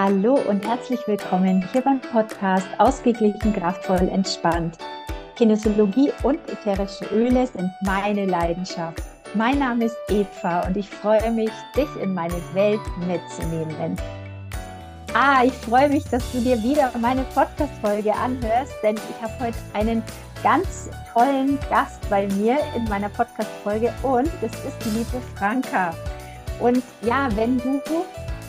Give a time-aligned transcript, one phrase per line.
[0.00, 4.78] Hallo und herzlich willkommen hier beim Podcast Ausgeglichen, kraftvoll, entspannt.
[5.34, 9.02] Kinesiologie und ätherische Öle sind meine Leidenschaft.
[9.34, 12.78] Mein Name ist Eva und ich freue mich, dich in meine Welt
[13.08, 13.96] mitzunehmen.
[15.14, 19.58] Ah, ich freue mich, dass du dir wieder meine Podcast-Folge anhörst, denn ich habe heute
[19.72, 20.04] einen
[20.44, 25.92] ganz tollen Gast bei mir in meiner Podcast-Folge und es ist die liebe Franka.
[26.60, 27.80] Und ja, wenn du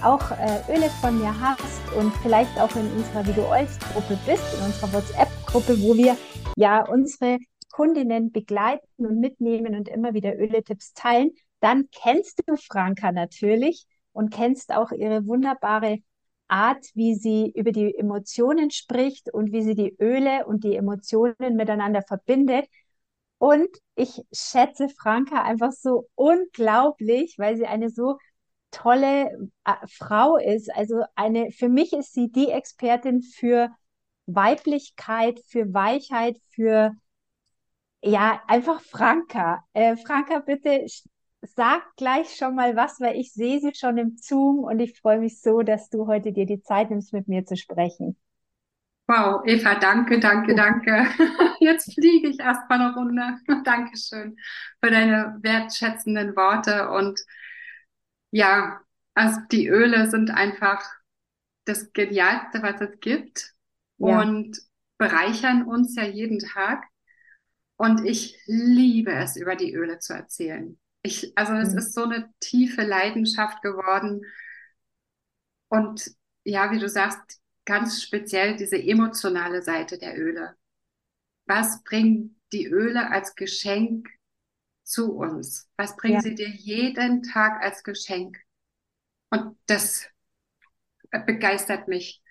[0.04, 4.94] auch äh, Öle von mir hast und vielleicht auch in unserer Video-Oils-Gruppe bist, in unserer
[4.94, 6.18] WhatsApp-Gruppe, wo wir
[6.56, 7.40] ja unsere
[7.72, 14.34] Kundinnen begleiten und mitnehmen und immer wieder Öle-Tipps teilen, dann kennst du Franka natürlich und
[14.34, 16.00] kennst auch ihre wunderbare
[16.48, 21.56] Art, wie sie über die Emotionen spricht und wie sie die Öle und die Emotionen
[21.56, 22.68] miteinander verbindet.
[23.38, 28.18] Und ich schätze Franka einfach so unglaublich, weil sie eine so
[28.72, 30.74] tolle äh, Frau ist.
[30.76, 33.70] Also eine, für mich ist sie die Expertin für
[34.26, 36.94] Weiblichkeit, für Weichheit, für
[38.02, 39.64] ja, einfach Franka.
[39.74, 40.86] Äh, Franka, bitte
[41.42, 45.20] sag gleich schon mal was, weil ich sehe sie schon im Zoom und ich freue
[45.20, 48.18] mich so, dass du heute dir die Zeit nimmst, mit mir zu sprechen.
[49.08, 51.08] Wow, Eva, danke, danke, danke.
[51.60, 53.40] Jetzt fliege ich erst mal eine Runde.
[53.64, 54.38] Dankeschön
[54.84, 57.20] für deine wertschätzenden Worte und
[58.32, 58.82] ja,
[59.14, 60.84] also die Öle sind einfach
[61.66, 63.54] das Genialste, was es gibt
[63.98, 64.22] ja.
[64.22, 64.60] und
[64.98, 66.86] bereichern uns ja jeden Tag.
[67.78, 70.78] Und ich liebe es, über die Öle zu erzählen.
[71.02, 71.78] Ich, also es mhm.
[71.78, 74.26] ist so eine tiefe Leidenschaft geworden.
[75.70, 76.12] Und
[76.44, 80.56] ja, wie du sagst, ganz speziell diese emotionale Seite der Öle.
[81.46, 84.10] Was bringen die Öle als Geschenk
[84.90, 85.70] zu uns?
[85.78, 86.22] Was bringen ja.
[86.22, 88.38] sie dir jeden Tag als Geschenk?
[89.30, 90.08] Und das
[91.26, 92.22] begeistert mich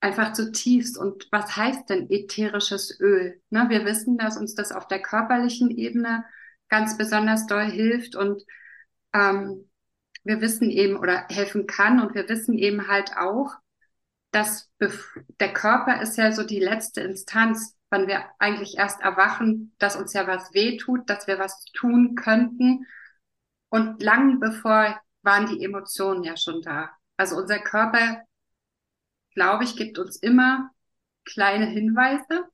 [0.00, 0.96] einfach zutiefst.
[0.96, 3.40] Und was heißt denn ätherisches Öl?
[3.50, 6.24] Ne, wir wissen, dass uns das auf der körperlichen Ebene
[6.68, 8.44] ganz besonders doll hilft und
[9.12, 9.68] ähm,
[10.22, 13.54] wir wissen eben oder helfen kann und wir wissen eben halt auch,
[14.30, 19.96] dass der Körper ist ja so die letzte Instanz, wann wir eigentlich erst erwachen, dass
[19.96, 22.86] uns ja was wehtut, dass wir was tun könnten.
[23.68, 26.90] Und lang bevor waren die Emotionen ja schon da.
[27.16, 28.22] Also unser Körper,
[29.34, 30.70] glaube ich, gibt uns immer
[31.24, 32.44] kleine Hinweise,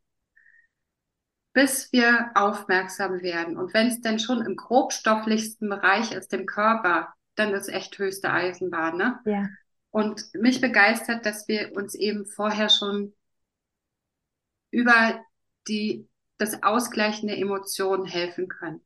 [1.52, 3.56] bis wir aufmerksam werden.
[3.56, 8.30] Und wenn es denn schon im grobstofflichsten Bereich ist, dem Körper, dann ist echt höchste
[8.30, 8.96] Eisenbahn.
[8.96, 9.20] Ne?
[9.24, 9.48] Ja.
[9.90, 13.14] Und mich begeistert, dass wir uns eben vorher schon
[14.70, 15.20] über
[15.68, 18.80] die, das Ausgleichen der Emotionen helfen können.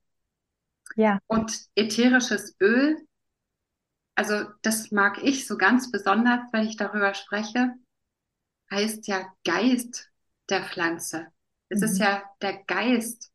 [0.96, 1.18] Ja.
[1.26, 2.96] Und ätherisches Öl,
[4.14, 7.74] also das mag ich so ganz besonders, wenn ich darüber spreche,
[8.70, 10.10] heißt ja Geist
[10.48, 11.28] der Pflanze.
[11.68, 11.86] Es mhm.
[11.86, 13.30] ist ja der Geist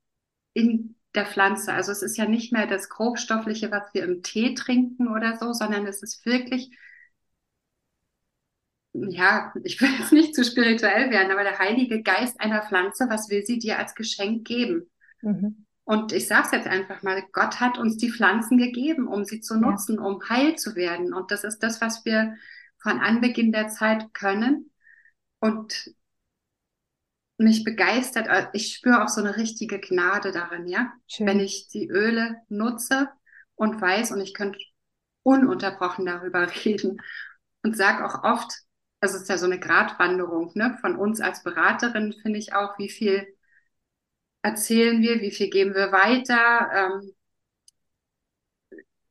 [0.53, 1.73] in der Pflanze.
[1.73, 5.53] Also es ist ja nicht mehr das Grobstoffliche, was wir im Tee trinken oder so,
[5.53, 6.77] sondern es ist wirklich
[9.09, 13.29] ja, ich will jetzt nicht zu spirituell werden, aber der Heilige Geist einer Pflanze, was
[13.29, 14.89] will sie dir als Geschenk geben?
[15.21, 15.65] Mhm.
[15.83, 19.41] Und ich sage es jetzt einfach mal, Gott hat uns die Pflanzen gegeben, um sie
[19.41, 20.01] zu nutzen, ja.
[20.01, 21.13] um heil zu werden.
[21.13, 22.35] Und das ist das, was wir
[22.81, 24.71] von Anbeginn der Zeit können.
[25.39, 25.93] Und
[27.37, 30.91] mich begeistert, äh, ich spüre auch so eine richtige Gnade darin, ja.
[31.07, 31.27] Schön.
[31.27, 33.09] Wenn ich die Öle nutze
[33.55, 34.57] und weiß, und ich könnte
[35.23, 37.01] ununterbrochen darüber reden
[37.61, 38.64] und sage auch oft,
[39.05, 40.77] das ist ja so eine Gratwanderung ne?
[40.81, 43.27] von uns als Beraterin, finde ich auch, wie viel
[44.41, 46.69] erzählen wir, wie viel geben wir weiter.
[46.73, 47.13] Ähm,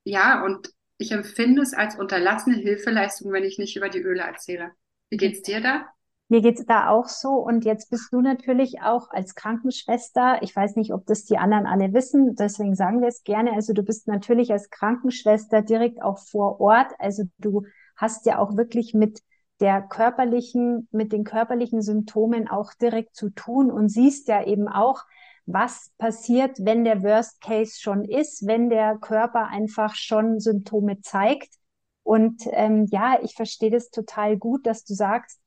[0.02, 0.68] ja, und
[0.98, 4.72] ich empfinde es als unterlassene Hilfeleistung, wenn ich nicht über die Öle erzähle.
[5.10, 5.86] Wie geht's dir da?
[6.28, 7.30] Mir geht's da auch so.
[7.30, 10.38] Und jetzt bist du natürlich auch als Krankenschwester.
[10.42, 12.34] Ich weiß nicht, ob das die anderen alle wissen.
[12.34, 13.52] Deswegen sagen wir es gerne.
[13.52, 16.92] Also du bist natürlich als Krankenschwester direkt auch vor Ort.
[16.98, 17.64] Also du
[17.96, 19.20] hast ja auch wirklich mit
[19.64, 25.04] der körperlichen, mit den körperlichen Symptomen auch direkt zu tun und siehst ja eben auch,
[25.46, 31.54] was passiert, wenn der Worst Case schon ist, wenn der Körper einfach schon Symptome zeigt.
[32.02, 35.40] Und ähm, ja, ich verstehe das total gut, dass du sagst,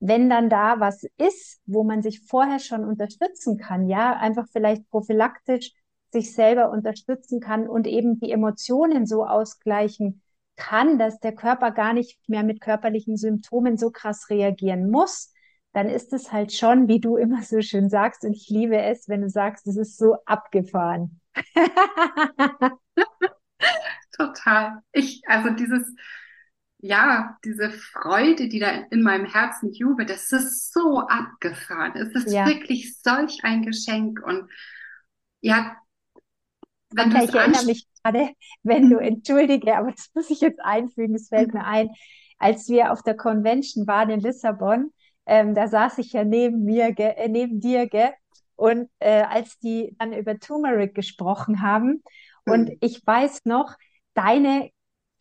[0.00, 4.88] wenn dann da was ist, wo man sich vorher schon unterstützen kann, ja, einfach vielleicht
[4.88, 5.74] prophylaktisch
[6.10, 10.21] sich selber unterstützen kann und eben die Emotionen so ausgleichen
[10.62, 15.32] kann, dass der Körper gar nicht mehr mit körperlichen Symptomen so krass reagieren muss,
[15.72, 19.08] dann ist es halt schon, wie du immer so schön sagst, und ich liebe es,
[19.08, 21.20] wenn du sagst, es ist so abgefahren.
[24.16, 24.82] Total.
[24.92, 25.94] Ich, also dieses,
[26.78, 31.94] ja, diese Freude, die da in meinem Herzen jubelt, das ist so abgefahren.
[31.96, 32.44] Es ist Ja.
[32.44, 34.20] wirklich solch ein Geschenk.
[34.24, 34.50] Und
[35.40, 35.76] ja,
[36.90, 38.30] wenn du ich erinnere mich gerade,
[38.62, 41.90] wenn du, entschuldige, aber das muss ich jetzt einfügen, es fällt mir ein,
[42.38, 44.92] als wir auf der Convention waren in Lissabon,
[45.26, 48.10] ähm, da saß ich ja neben mir, ge- äh, neben dir, gell?
[48.56, 52.02] Und äh, als die dann über Turmeric gesprochen haben,
[52.44, 53.74] und ich weiß noch,
[54.14, 54.70] deine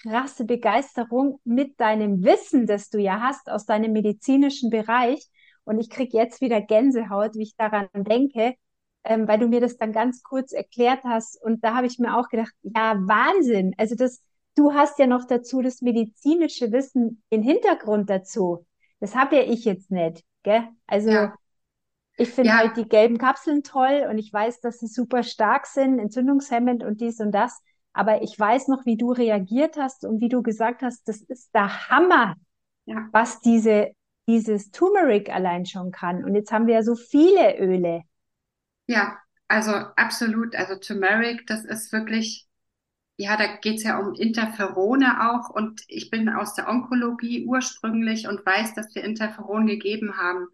[0.02, 5.28] krasse Begeisterung mit deinem Wissen, das du ja hast aus deinem medizinischen Bereich.
[5.64, 8.56] Und ich kriege jetzt wieder Gänsehaut, wie ich daran denke,
[9.04, 11.42] ähm, weil du mir das dann ganz kurz erklärt hast.
[11.42, 13.74] Und da habe ich mir auch gedacht, ja, Wahnsinn.
[13.78, 14.22] Also das,
[14.56, 18.66] du hast ja noch dazu das medizinische Wissen, den Hintergrund dazu.
[19.00, 20.68] Das habe ja ich jetzt nicht, gell?
[20.86, 21.34] Also ja,
[22.18, 25.66] ich finde halt ja, die gelben Kapseln toll und ich weiß, dass sie super stark
[25.66, 27.62] sind, entzündungshemmend und dies und das.
[27.94, 31.54] Aber ich weiß noch, wie du reagiert hast und wie du gesagt hast, das ist
[31.54, 32.36] der Hammer,
[32.86, 33.92] ja, was diese,
[34.28, 36.24] dieses Turmeric allein schon kann.
[36.24, 38.04] Und jetzt haben wir ja so viele Öle.
[38.88, 39.18] Ja,
[39.48, 40.56] also absolut.
[40.56, 42.48] Also Turmeric, das ist wirklich,
[43.18, 45.50] ja, da geht's ja um Interferone auch.
[45.50, 50.48] Und ich bin aus der Onkologie ursprünglich und weiß, dass wir Interferon gegeben haben.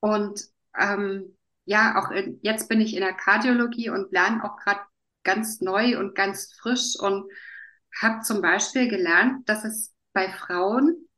[0.00, 0.40] Und
[0.78, 4.80] ähm, ja, auch in, jetzt bin ich in der Kardiologie und lerne auch gerade
[5.24, 7.30] ganz neu und ganz frisch und
[8.00, 11.08] habe zum Beispiel gelernt, dass es bei Frauen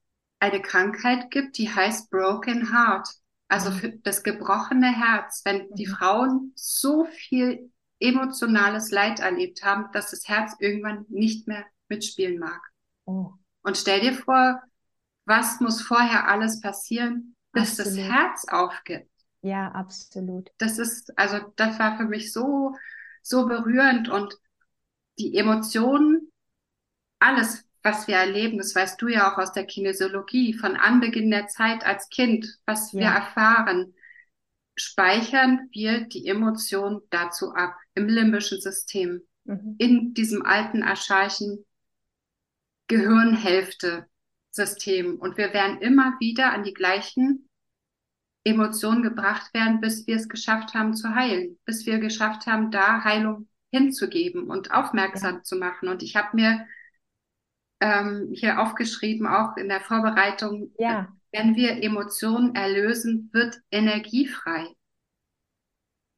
[0.40, 3.08] eine Krankheit gibt, die heißt Broken Heart.
[3.48, 5.86] Also für das gebrochene Herz, wenn die Mhm.
[5.86, 12.60] Frauen so viel emotionales Leid erlebt haben, dass das Herz irgendwann nicht mehr mitspielen mag.
[13.06, 14.60] Oh, Und stell dir vor,
[15.26, 18.08] was muss vorher alles passieren, bis das absolut.
[18.08, 19.10] Herz aufgibt.
[19.42, 20.52] Ja, absolut.
[20.58, 22.74] Das ist, also das war für mich so,
[23.22, 24.34] so berührend und
[25.18, 26.32] die Emotionen,
[27.20, 31.46] alles, was wir erleben, das weißt du ja auch aus der Kinesiologie, von Anbeginn der
[31.48, 33.14] Zeit als Kind, was wir Ja.
[33.16, 33.94] erfahren,
[34.76, 39.76] speichern wir die Emotion dazu ab im limbischen System, Mhm.
[39.78, 41.64] in diesem alten archaischen
[42.88, 45.18] Gehirnhälfte-System.
[45.18, 47.48] Und wir werden immer wieder an die gleichen
[48.44, 53.04] Emotionen gebracht werden, bis wir es geschafft haben zu heilen, bis wir geschafft haben, da
[53.04, 54.80] Heilung hinzugeben und Ja.
[54.80, 55.88] aufmerksam zu machen.
[55.88, 56.66] Und ich habe mir
[57.80, 61.08] ähm, hier aufgeschrieben, auch in der Vorbereitung, Ja.
[61.32, 64.66] wenn wir Emotionen erlösen, wird Energie frei.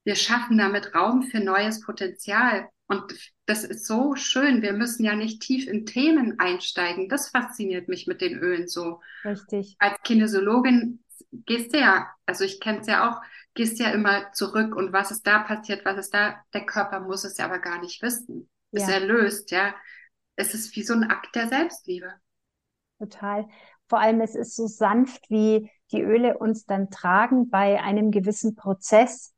[0.05, 2.69] Wir schaffen damit Raum für neues Potenzial.
[2.87, 3.13] Und
[3.47, 4.63] das ist so schön.
[4.63, 7.09] Wir müssen ja nicht tief in Themen einsteigen.
[7.09, 9.01] Das fasziniert mich mit den Ölen so.
[9.25, 9.77] Richtig.
[9.79, 13.21] Als Kinesiologin gehst du ja, also ich kenne es ja auch,
[13.55, 17.25] gehst ja immer zurück und was ist da passiert, was ist da, der Körper muss
[17.25, 18.49] es ja aber gar nicht wissen.
[18.73, 18.95] Ist Ja.
[18.95, 19.75] erlöst, ja.
[20.41, 22.15] Es ist wie so ein Akt der Selbstliebe.
[22.99, 23.47] Total.
[23.91, 28.55] Vor allem, es ist so sanft, wie die Öle uns dann tragen bei einem gewissen
[28.55, 29.35] Prozess,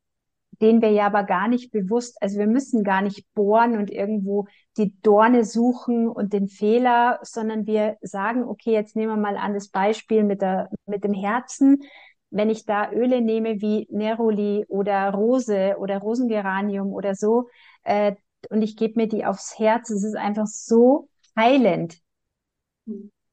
[0.61, 4.47] den wir ja aber gar nicht bewusst, also wir müssen gar nicht bohren und irgendwo
[4.77, 9.55] die Dorne suchen und den Fehler, sondern wir sagen, okay, jetzt nehmen wir mal an
[9.55, 11.83] das Beispiel mit der, mit dem Herzen.
[12.31, 17.49] Wenn ich da Öle nehme wie Neroli oder Rose oder Rosengeranium oder so,
[17.83, 18.15] äh,
[18.51, 21.99] und ich gebe mir die aufs Herz, es ist einfach so heilend.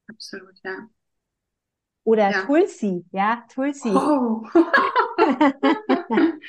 [0.08, 0.90] Absolut, ja.
[2.04, 2.44] Oder Ja.
[2.44, 3.88] Tulsi, ja, Tulsi.
[3.94, 4.42] Oh.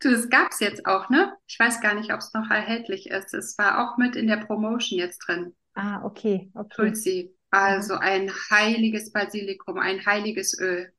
[0.00, 1.36] Du, das gab's jetzt auch, ne?
[1.46, 3.34] Ich weiß gar nicht, ob es noch erhältlich ist.
[3.34, 5.54] Es war auch mit in der Promotion jetzt drin.
[5.74, 6.94] Ah, okay, okay.
[6.94, 7.34] Tulsi.
[7.50, 10.92] Also ein heiliges Basilikum, ein heiliges Öl.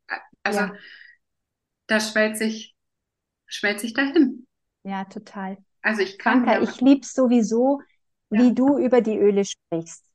[0.43, 0.75] Also Ja,
[1.87, 2.75] da schmelzt sich,
[3.47, 4.47] schmelzt sich dahin.
[4.83, 5.57] ja, total.
[5.81, 7.81] Also ich kann Franka, ich lieb's sowieso,
[8.29, 10.05] wie ja, du über die Öle sprichst.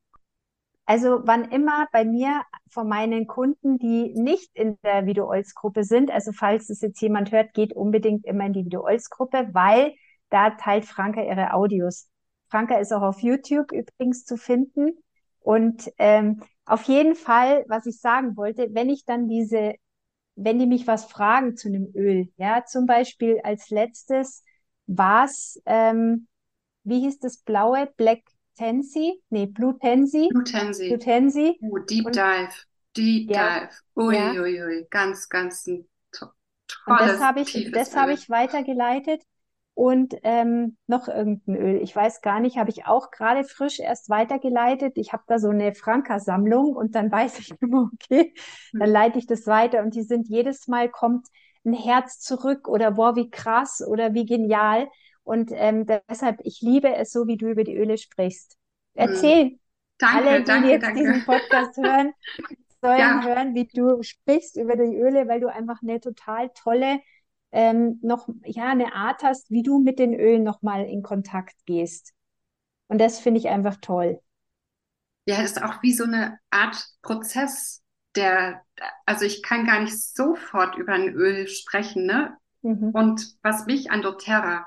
[0.84, 6.30] Also wann immer bei mir von meinen Kunden, die nicht in der Video-Olz-Gruppe sind, also
[6.30, 9.94] falls es jetzt jemand hört, geht unbedingt immer in die Video-Olz-Gruppe, weil
[10.30, 12.08] da teilt Franka ihre Audios.
[12.48, 14.92] Franka ist auch auf YouTube übrigens zu finden.
[15.40, 19.74] Und ähm, auf jeden Fall, was ich sagen wollte, wenn ich dann diese,
[20.36, 24.44] wenn die mich was fragen zu einem Öl, ja, zum Beispiel als letztes
[24.86, 26.28] war's, ähm,
[26.84, 27.88] wie hieß das blaue?
[27.96, 28.22] Black
[28.56, 29.22] Tansy?
[29.30, 30.28] Nee, Blue Tansy.
[30.28, 30.98] Blue Lutensi.
[30.98, 31.60] Tansy.
[31.60, 32.54] Oh, Deep Und Dive.
[32.96, 33.70] Deep ja, Dive.
[33.96, 34.32] Ui, ja.
[34.40, 34.86] ui, ui.
[34.90, 36.26] Ganz, ganz ein to
[36.84, 39.22] Und das tolles, habe ich, das habe ich weitergeleitet.
[39.74, 41.82] Und ähm, noch irgendein Öl.
[41.82, 44.96] Ich weiß gar nicht, habe ich auch gerade frisch erst weitergeleitet.
[44.96, 48.32] Ich habe da so eine Franka-Sammlung und dann weiß ich immer, okay,
[48.78, 48.90] dann Hm.
[48.90, 49.82] leite ich das weiter.
[49.82, 51.26] Und die sind jedes Mal kommt
[51.66, 54.88] ein Herz zurück oder boah, wie krass oder wie genial.
[55.24, 58.56] Und ähm, deshalb, ich liebe es so, wie du über die Öle sprichst.
[58.98, 59.04] Hm.
[59.04, 59.58] Erzähl.
[59.98, 60.94] Danke, Alle, die danke, jetzt danke.
[60.94, 62.12] diesen Podcast hören,
[62.82, 63.22] sollen Ja.
[63.24, 67.00] hören, wie du sprichst über die Öle, weil du einfach eine total tolle,
[67.52, 72.12] ähm, noch, ja, eine Art hast, wie du mit den Ölen nochmal in Kontakt gehst.
[72.88, 74.20] Und das finde ich einfach toll.
[75.26, 77.82] Ja, ist auch wie so eine Art Prozess,
[78.16, 78.62] der,
[79.04, 82.36] also ich kann gar nicht sofort über ein Öl sprechen, ne?
[82.62, 82.90] Mhm.
[82.90, 84.66] Und was mich an doTERRA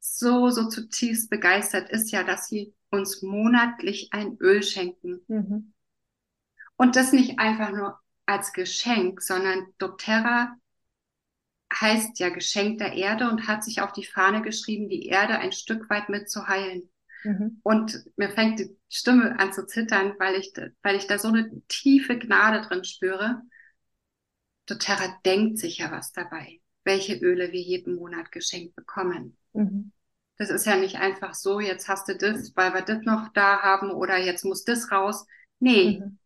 [0.00, 5.20] so, so zutiefst begeistert, ist ja, dass sie uns monatlich ein Öl schenken.
[5.28, 5.72] Mhm.
[6.76, 10.56] Und das nicht einfach nur als Geschenk, sondern doTERRA
[11.72, 15.52] heißt ja Geschenk der Erde und hat sich auf die Fahne geschrieben, die Erde ein
[15.52, 16.90] Stück weit mit zu heilen.
[17.24, 17.60] Mhm.
[17.62, 21.28] Und mir fängt die Stimme an zu zittern, weil ich, da- weil ich da so
[21.28, 23.42] eine tiefe Gnade drin spüre.
[24.66, 29.36] doTERRA denkt sich ja was dabei, welche Öle wir jeden Monat geschenkt bekommen.
[29.52, 29.92] Mhm.
[30.38, 33.60] Das ist ja nicht einfach so, jetzt hast du das, weil wir das noch da
[33.62, 35.26] haben oder jetzt muss das raus.
[35.60, 36.18] Nee, Mhm.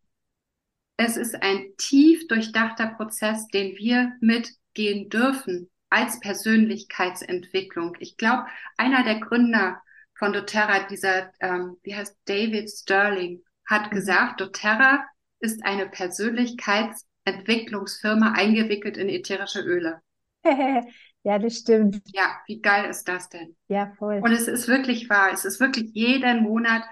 [0.97, 7.97] es ist ein tief durchdachter Prozess, den wir mitgehen dürfen als Persönlichkeitsentwicklung.
[8.01, 9.83] Ich glaube, einer der Gründer
[10.19, 13.91] von doTERRA, dieser, ähm, wie heißt David Sterling, hat Mhm.
[13.97, 15.05] gesagt, doTERRA
[15.41, 20.01] ist eine Persönlichkeitsentwicklungsfirma eingewickelt in ätherische Öle.
[21.25, 22.01] Ja, das stimmt.
[22.13, 23.57] Ja, wie geil ist das denn?
[23.69, 24.21] Ja, voll.
[24.23, 25.31] Und es ist wirklich wahr.
[25.33, 26.83] Es ist wirklich jeden Monat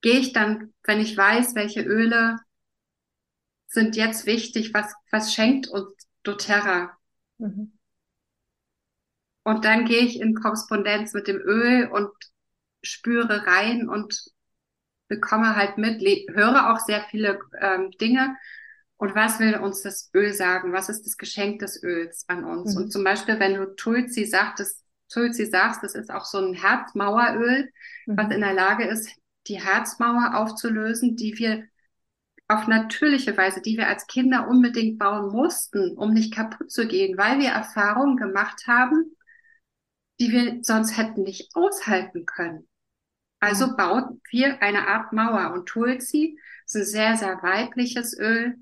[0.00, 2.36] gehe ich dann, wenn ich weiß, welche Öle
[3.68, 5.92] sind jetzt wichtig, was, was schenkt uns
[6.24, 6.96] doTERRA?
[7.38, 7.75] Mhm.
[9.46, 12.10] Und dann gehe ich in Korrespondenz mit dem Öl und
[12.82, 14.24] spüre rein und
[15.08, 16.00] bekomme halt mit,
[16.34, 18.36] höre auch sehr viele ähm, Dinge.
[18.96, 20.72] Und was will uns das Öl sagen?
[20.72, 22.74] Was ist das Geschenk des Öls an uns?
[22.74, 22.82] Mhm.
[22.82, 27.70] Und zum Beispiel, wenn du Tulsi sagtest, Tulsi sagst, das ist auch so ein Herzmaueröl,
[28.16, 28.32] was Mhm.
[28.32, 29.10] in der Lage ist,
[29.48, 31.64] die Herzmauer aufzulösen, die wir
[32.48, 37.18] auf natürliche Weise, die wir als Kinder unbedingt bauen mussten, um nicht kaputt zu gehen,
[37.18, 39.16] weil wir Erfahrungen gemacht haben,
[40.20, 42.68] die wir sonst hätten nicht aushalten können.
[43.40, 43.76] Also Mhm.
[43.76, 48.56] bauen wir eine Art Mauer und Tulsi ist ein sehr, sehr weibliches Öl,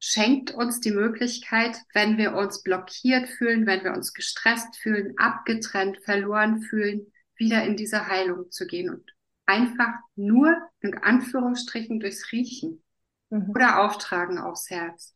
[0.00, 5.98] schenkt uns die Möglichkeit, wenn wir uns blockiert fühlen, wenn wir uns gestresst fühlen, abgetrennt,
[6.04, 9.10] verloren fühlen, wieder in diese Heilung zu gehen und
[9.46, 12.82] einfach nur in Anführungsstrichen durchs Riechen
[13.30, 13.50] Mhm.
[13.54, 15.14] oder Auftragen aufs Herz.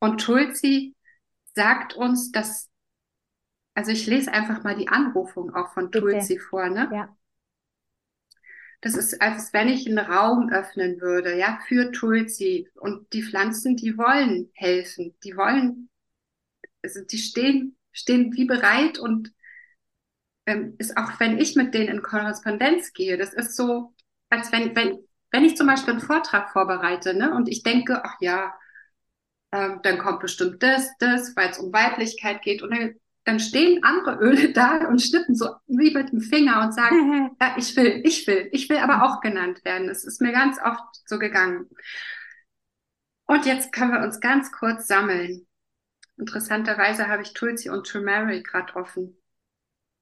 [0.00, 0.94] Und Tulsi
[1.54, 2.70] sagt uns, dass,
[3.74, 6.06] also ich lese einfach mal die Anrufung auch von Bitte.
[6.06, 6.88] Tulsi vor, ne?
[6.92, 7.16] Ja.
[8.80, 12.68] Das ist, als wenn ich einen Raum öffnen würde, ja, für Tulsi.
[12.74, 15.14] Und die Pflanzen, die wollen helfen.
[15.24, 15.88] Die wollen,
[16.82, 19.32] also die stehen, stehen wie bereit und
[20.46, 23.94] ähm, ist auch, wenn ich mit denen in Korrespondenz gehe, das ist so,
[24.28, 24.98] als wenn, wenn,
[25.30, 28.54] wenn ich zum Beispiel einen Vortrag vorbereite, ne, und ich denke, ach ja,
[29.52, 32.62] ähm, dann kommt bestimmt das, das, weil es um Weiblichkeit geht.
[32.62, 36.72] Und dann, dann stehen andere Öle da und schnippen so wie mit dem Finger und
[36.72, 39.88] sagen, ja, ich will, ich will, ich will aber auch genannt werden.
[39.88, 41.68] Es ist mir ganz oft so gegangen.
[43.26, 45.46] Und jetzt können wir uns ganz kurz sammeln.
[46.16, 49.16] Interessanterweise habe ich Tulsi und Turmeric gerade offen.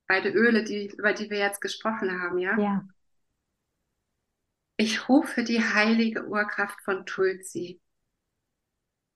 [0.08, 2.58] Beide Öle, die, über die wir jetzt gesprochen haben, ja?
[2.58, 2.84] Ja.
[4.76, 7.80] Ich rufe die heilige Urkraft von Tulsi.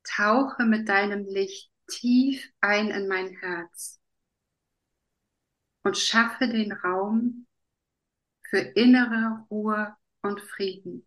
[0.04, 4.00] Tauche mit deinem Licht tief ein in mein Herz
[5.82, 7.46] und schaffe den Raum
[8.48, 11.06] für innere Ruhe und Frieden.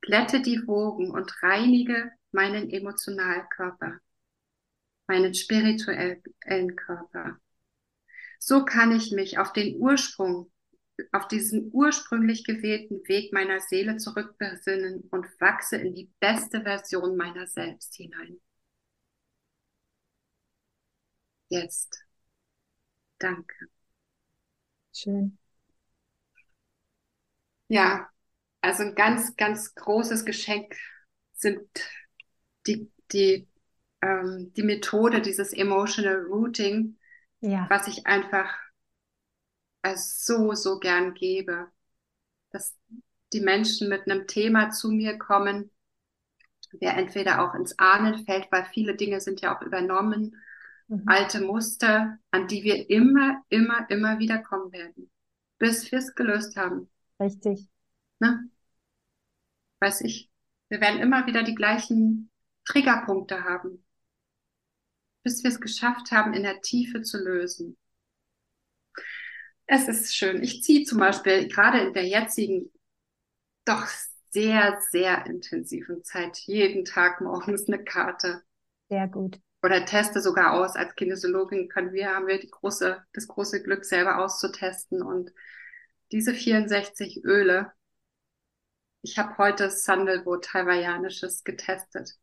[0.00, 3.98] Glätte die Wogen und reinige meinen Emotionalkörper,
[5.06, 7.38] meinen spirituellen Körper.
[8.38, 10.50] So kann ich mich auf den Ursprung,
[11.12, 17.46] auf diesen ursprünglich gewählten Weg meiner Seele zurückbesinnen und wachse in die beste Version meiner
[17.46, 18.40] selbst hinein.
[21.50, 22.06] Jetzt.
[23.18, 23.68] Danke.
[24.92, 25.38] Schön.
[27.68, 28.08] Ja,
[28.60, 30.74] also ein ganz, ganz großes Geschenk
[31.34, 31.68] sind
[32.66, 33.48] die, die,
[34.02, 36.98] ähm, die Methode, dieses Emotional Routing,
[37.40, 37.70] Ja.
[37.70, 38.50] was ich einfach
[39.88, 41.68] als so, so gern gebe.
[42.50, 42.76] Dass
[43.32, 45.70] die Menschen mit einem Thema zu mir kommen,
[46.72, 50.36] der entweder auch ins Ahnen fällt, weil viele Dinge sind ja auch übernommen,
[50.90, 51.02] Mhm.
[51.06, 55.10] alte Muster, an die wir immer, immer, immer wieder kommen werden,
[55.58, 56.88] bis wir es gelöst haben.
[57.20, 57.68] Richtig.
[58.20, 58.48] Ne?
[59.80, 60.30] Weiß ich.
[60.68, 62.30] Wir werden immer wieder die gleichen
[62.64, 63.84] Triggerpunkte haben,
[65.22, 67.76] bis wir es geschafft haben, in der Tiefe zu lösen.
[69.70, 70.42] Es ist schön.
[70.42, 72.72] Ich ziehe zum Beispiel gerade in der jetzigen
[73.66, 73.86] doch
[74.30, 78.42] sehr, sehr intensiven Zeit jeden Tag morgens eine Karte.
[78.88, 79.38] Sehr gut.
[79.62, 80.74] Oder teste sogar aus.
[80.74, 85.02] Als Kinesiologin können wir, haben wir die große, das große Glück, selber auszutesten.
[85.02, 85.32] Und
[86.12, 87.70] diese 64 Öle,
[89.02, 92.16] ich habe heute Sandalwood Hawaiianisches getestet.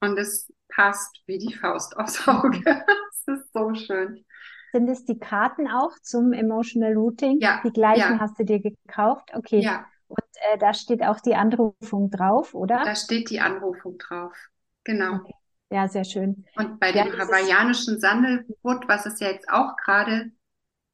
[0.00, 2.62] Und es passt wie die Faust aufs Auge.
[3.12, 4.24] Es ist so schön.
[4.72, 7.40] Sind es die Karten auch zum Emotional Routing?
[7.40, 7.60] Ja.
[7.64, 8.18] Die gleichen ja.
[8.20, 9.30] hast du dir gekauft?
[9.34, 9.60] Okay.
[9.60, 9.86] Ja.
[10.08, 10.18] Und
[10.52, 12.84] äh, da steht auch die Anrufung drauf, oder?
[12.84, 14.36] Da steht die Anrufung drauf.
[14.84, 15.16] Genau.
[15.16, 15.34] Okay.
[15.72, 16.44] Ja, sehr schön.
[16.56, 20.32] Und bei Ja, dem hawaiianischen Sandalwood, was es ja jetzt auch gerade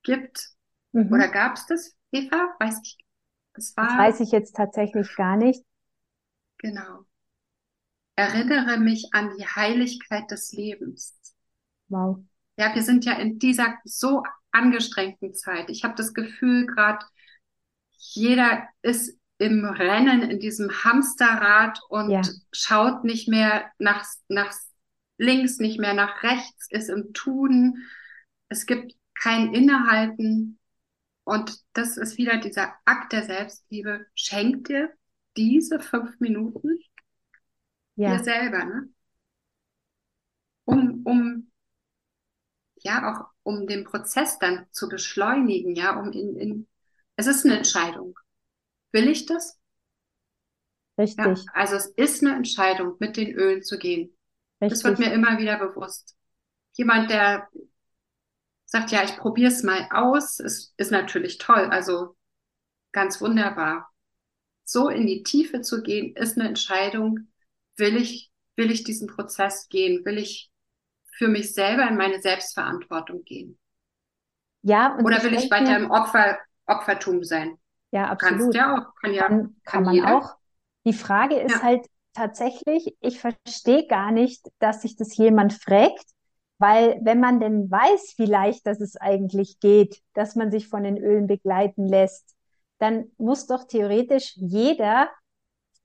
[0.02, 0.50] gibt,
[0.92, 1.12] Mhm.
[1.12, 2.54] oder gab es das, Eva?
[2.60, 2.98] Weiß ich.
[3.54, 5.64] Das war, weiß ich jetzt tatsächlich gar nicht.
[6.58, 7.06] genau.
[8.14, 11.18] Erinnere mich an die Heiligkeit des Lebens.
[11.88, 12.22] Wow.
[12.56, 15.70] Ja, wir sind ja in dieser so angestrengten Zeit.
[15.70, 17.04] Ich habe das Gefühl, gerade
[17.98, 22.22] jeder ist im Rennen, in diesem Hamsterrad und Ja.
[22.52, 24.54] schaut nicht mehr nach, nach
[25.18, 27.84] links, nicht mehr nach rechts, ist im Tun.
[28.48, 30.58] Es gibt kein Innehalten.
[31.24, 34.06] Und das ist wieder dieser Akt der Selbstliebe.
[34.14, 34.90] Schenk dir
[35.36, 36.78] diese fünf Minuten
[37.96, 38.16] Ja.
[38.16, 38.88] dir selber, ne?
[40.66, 41.46] Um, um,
[42.86, 46.68] ja, auch um den Prozess dann zu beschleunigen, ja, um in, in,
[47.16, 48.16] es ist eine Entscheidung.
[48.92, 49.58] Will ich das?
[50.96, 51.46] Ja, Richtig.
[51.52, 54.16] also es ist eine Entscheidung, mit den Ölen zu gehen.
[54.60, 55.08] Das wird Richtig.
[55.08, 56.16] mir immer wieder bewusst.
[56.74, 57.48] Jemand, der
[58.66, 62.16] sagt, ja, ich probiere es mal aus, ist, ist natürlich toll, also
[62.92, 63.90] ganz wunderbar.
[64.64, 67.28] So in die Tiefe zu gehen, ist eine Entscheidung.
[67.76, 70.04] Will ich, will ich diesen Prozess gehen?
[70.04, 70.50] Will ich
[71.16, 73.58] für mich selber in meine Selbstverantwortung gehen?
[74.62, 77.58] Ja, und Oder will ich weiter im Opfer, Opfertum sein?
[77.92, 78.54] ja, Kannst absolut.
[78.54, 80.02] ja auch, kann ja, Kann, kann man jeder.
[80.02, 80.36] auch.
[80.86, 81.62] Die Frage ist Ja.
[81.62, 86.04] halt tatsächlich, ich verstehe gar nicht, dass sich das jemand fragt,
[86.58, 90.84] weil wenn man denn weiß, wie leicht das es eigentlich geht, dass man sich von
[90.84, 92.34] den Ölen begleiten lässt,
[92.78, 95.10] dann muss doch theoretisch jeder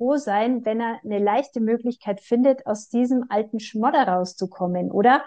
[0.02, 5.24] froh sein, wenn er eine leichte Möglichkeit findet, aus diesem alten Schmodder rauszukommen, oder?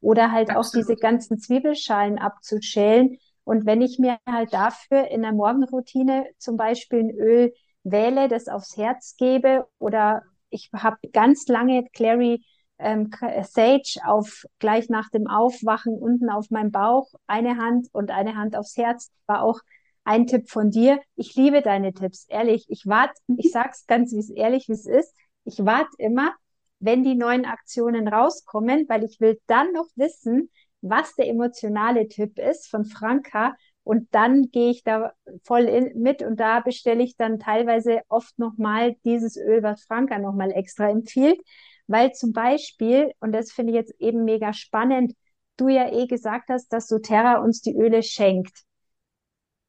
[0.00, 1.00] Oder halt auch diese Absolut.
[1.00, 3.18] ganzen Zwiebelschalen abzuschälen.
[3.44, 8.48] Und wenn ich mir halt dafür in der Morgenroutine zum Beispiel ein Öl wähle, das
[8.48, 12.44] aufs Herz gebe, oder ich habe ganz lange Clary
[12.78, 13.10] ähm,
[13.44, 18.56] Sage auf gleich nach dem Aufwachen unten auf meinem Bauch, eine Hand und eine Hand
[18.56, 19.60] aufs Herz, war auch
[20.06, 21.00] ein Tipp von dir.
[21.16, 22.64] Ich liebe deine Tipps, ehrlich.
[22.68, 25.14] Ich warte, ich sag's ganz ehrlich, wie es ist.
[25.44, 26.32] Ich warte immer,
[26.78, 32.38] wenn die neuen Aktionen rauskommen, weil ich will dann noch wissen, was der emotionale Tipp
[32.38, 33.56] ist von Franka.
[33.82, 38.38] Und dann gehe ich da voll in, mit und da bestelle ich dann teilweise oft
[38.38, 41.40] nochmal dieses Öl, was Franka nochmal extra empfiehlt.
[41.88, 45.14] Weil zum Beispiel, und das finde ich jetzt eben mega spannend,
[45.56, 48.66] du ja eh gesagt hast, dass doTERRA uns die Öle schenkt.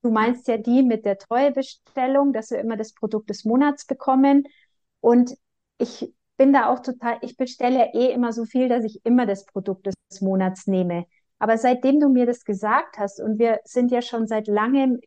[0.01, 4.43] Du meinst ja die mit der Treuebestellung, dass wir immer das Produkt des Monats bekommen.
[5.01, 5.35] Und
[5.79, 9.25] ich bin da auch total, ich bestelle ja eh immer so viel, dass ich immer
[9.25, 11.05] das Produkt des Monats nehme.
[11.39, 14.99] Aber seitdem du mir das gesagt hast und wir sind ja schon seit langem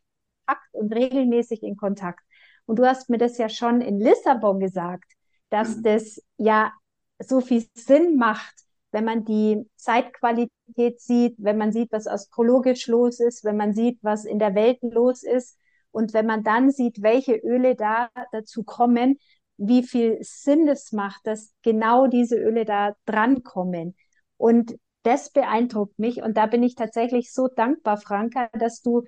[0.73, 2.21] und regelmäßig in Kontakt
[2.67, 5.13] und du hast mir das ja schon in Lissabon gesagt,
[5.51, 5.83] dass Mhm.
[5.83, 6.73] das ja
[7.19, 8.55] so viel Sinn macht,
[8.93, 13.99] wenn man die Zeitqualität sieht, wenn man sieht, was astrologisch los ist, wenn man sieht,
[14.03, 15.59] was in der Welt los ist
[15.91, 19.19] und wenn man dann sieht, welche Öle da dazu kommen,
[19.57, 23.95] wie viel Sinn es macht, dass genau diese Öle da drankommen.
[24.37, 29.05] Und das beeindruckt mich und da bin ich tatsächlich so dankbar, Franka, dass du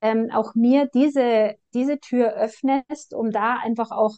[0.00, 4.16] ähm, auch mir diese, diese Tür öffnest, um da einfach auch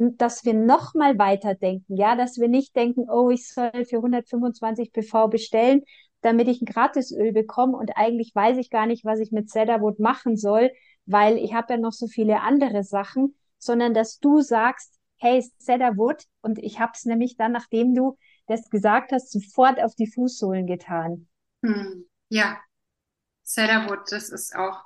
[0.00, 4.92] dass wir noch mal weiterdenken, ja, dass wir nicht denken, oh, ich soll für 125
[4.92, 5.82] PV bestellen,
[6.22, 9.98] damit ich ein Gratisöl bekomme und eigentlich weiß ich gar nicht, was ich mit Cedarwood
[9.98, 10.70] machen soll,
[11.06, 16.24] weil ich habe ja noch so viele andere Sachen, sondern dass du sagst, hey, Cedarwood
[16.40, 20.66] und ich habe es nämlich dann, nachdem du das gesagt hast, sofort auf die Fußsohlen
[20.66, 21.28] getan.
[21.62, 22.06] Hm.
[22.30, 22.58] Ja,
[23.44, 24.82] Cedarwood, das ist auch,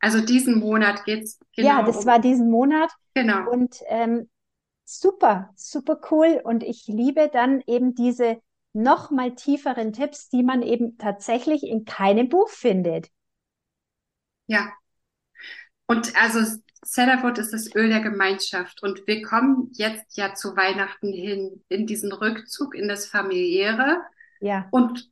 [0.00, 3.50] also diesen Monat geht's Ja, genau das um, war diesen Monat genau.
[3.50, 4.28] und ähm,
[4.84, 6.40] super, super cool.
[6.42, 8.40] Und ich liebe dann eben diese
[8.72, 13.08] noch mal tieferen Tipps, die man eben tatsächlich in keinem Buch findet.
[14.46, 14.72] Ja.
[15.86, 16.40] Und also
[16.84, 18.82] Cedarwood ist das Öl der Gemeinschaft.
[18.82, 24.00] Und wir kommen jetzt ja zu Weihnachten hin in diesen Rückzug in das Familiäre.
[24.40, 25.10] Ja, Und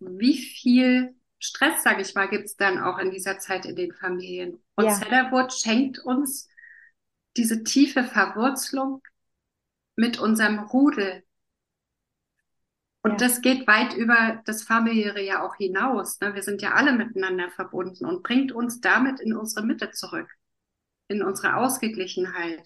[0.00, 3.92] wie viel Stress, sage ich mal, gibt es dann auch in dieser Zeit in den
[3.92, 4.62] Familien.
[4.76, 4.94] Und Ja.
[4.94, 6.48] Cedarwood schenkt uns
[7.36, 9.02] diese tiefe Verwurzelung
[9.96, 11.24] mit unserem Rudel.
[13.02, 13.16] Und Ja.
[13.16, 16.20] das geht weit über das familiäre ja auch hinaus.
[16.20, 16.34] Ne?
[16.34, 20.30] Wir sind ja alle miteinander verbunden und bringt uns damit in unsere Mitte zurück,
[21.08, 22.62] in unsere Ausgeglichenheit.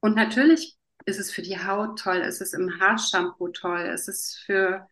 [0.00, 4.36] Und natürlich ist es für die Haut toll, ist es im Haarshampoo toll, ist es
[4.44, 4.86] für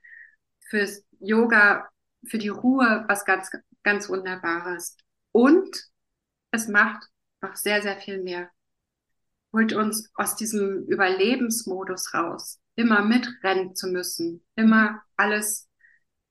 [0.71, 1.89] fürs Yoga,
[2.25, 3.51] für die Ruhe was ganz,
[3.83, 4.97] ganz Wunderbares.
[5.33, 5.77] Und
[6.51, 7.03] es macht
[7.41, 8.51] noch sehr, sehr viel mehr.
[9.53, 15.69] Holt uns aus diesem Überlebensmodus raus, immer mitrennen zu müssen, immer alles,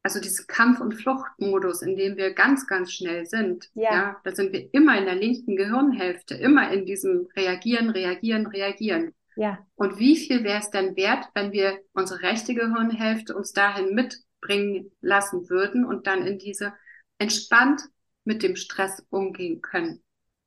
[0.04, 3.70] also diesen Kampf- und Fluchtmodus, in dem wir ganz, ganz schnell sind.
[3.74, 3.92] Ja.
[3.92, 9.14] ja, da sind wir immer in der linken Gehirnhälfte, immer in diesem Reagieren, Reagieren, Reagieren.
[9.36, 13.94] Ja, Und wie viel wäre es denn wert, wenn wir unsere rechte Gehirnhälfte uns dahin
[14.42, 16.74] mitbringen lassen würden und dann in diese
[17.18, 17.82] entspannt
[18.24, 20.04] mit dem Stress umgehen können?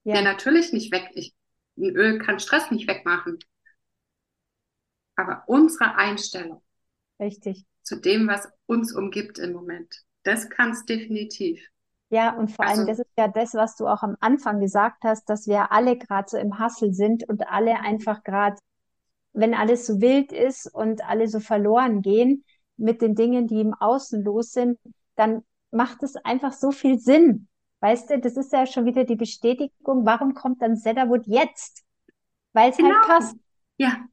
[0.07, 1.35] Der ja, natürlich nicht weg, ich,
[1.77, 3.39] ein Öl kann Stress nicht wegmachen.
[5.17, 6.63] Aber unsere Einstellung
[7.19, 7.65] richtig.
[7.83, 11.61] zu dem, was uns umgibt im Moment, das kann es definitiv.
[12.11, 15.05] Ja, und vor allem, Also- das ist ja das, was du auch am Anfang gesagt
[15.05, 18.57] hast, dass wir alle gerade so im Hassel sind und alle einfach gerade,
[19.33, 22.45] wenn alles so wild ist und alle so verloren gehen
[22.81, 24.79] mit den Dingen, die im Außen los sind,
[25.17, 27.49] dann macht es einfach so viel Sinn.
[27.81, 31.83] Weißt du, das ist ja schon wieder die Bestätigung, warum kommt dann Cedarwood jetzt?
[32.53, 33.07] Weil es halt Genau.
[33.07, 33.37] passt.
[33.79, 34.07] Ja,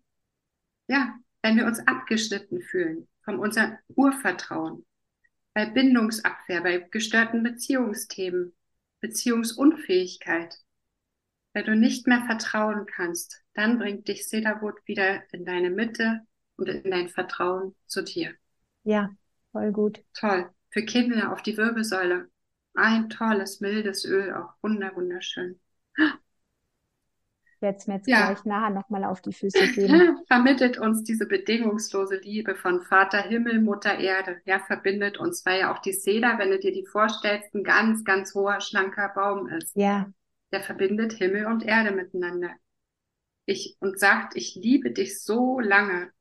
[0.87, 4.85] ja, wenn wir uns abgeschnitten fühlen von unserem Urvertrauen,
[5.53, 8.53] bei Bindungsabwehr, bei gestörten Beziehungsthemen,
[9.01, 10.55] Beziehungsunfähigkeit,
[11.53, 16.21] wenn du nicht mehr vertrauen kannst, dann bringt dich Cedarwood wieder in deine Mitte
[16.55, 18.35] und in dein Vertrauen zu dir.
[18.93, 19.11] Ja,
[19.51, 20.03] voll gut.
[20.13, 20.49] Toll.
[20.71, 22.29] Für Kinder auf die Wirbelsäule.
[22.73, 25.61] Ein tolles, mildes Öl, auch wunder, wunderschön.
[27.55, 28.35] Ich werde es mir jetzt Ja.
[28.35, 30.01] gleich nachher nochmal auf die Füße geben.
[30.27, 34.41] vermittelt uns diese bedingungslose Liebe von Vater Himmel, Mutter Erde.
[34.45, 38.03] Ja, verbindet uns, weil ja auch die Seda, wenn du dir die vorstellst, ein ganz,
[38.03, 39.75] ganz hoher, schlanker Baum ist.
[39.75, 40.11] Ja,
[40.51, 42.51] Der verbindet Himmel und Erde miteinander.
[43.45, 46.11] Ich, und sagt, ich liebe dich so lange,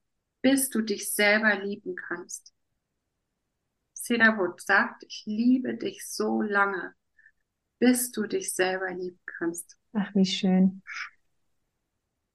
[0.42, 2.54] bis du dich selber lieben kannst.
[4.06, 6.94] Cedarwood sagt, ich liebe dich so lange,
[7.78, 9.76] bis du dich selber lieben kannst.
[9.94, 10.82] ach, wie schön.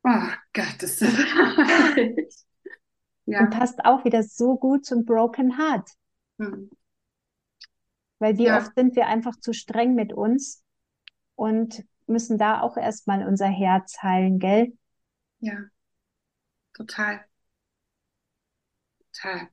[0.03, 1.17] Oh Gott, das ist.
[3.27, 3.43] Ja.
[3.43, 5.89] Und passt auch wieder so gut zum Broken Heart.
[6.39, 6.69] Hm.
[8.19, 8.57] Weil wie Ja.
[8.57, 10.63] oft sind wir einfach zu streng mit uns
[11.35, 14.73] und müssen da auch erstmal unser Herz heilen, gell?
[15.39, 15.69] Ja,
[16.73, 17.25] total.
[19.13, 19.49] Total.